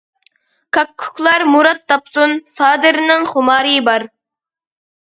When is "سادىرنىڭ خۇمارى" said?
2.57-3.79